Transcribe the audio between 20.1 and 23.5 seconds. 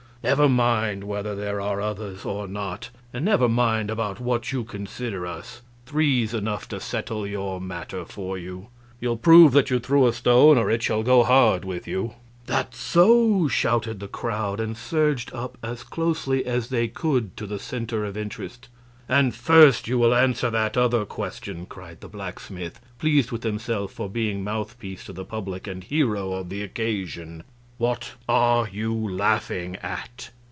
answer that other question," cried the blacksmith, pleased with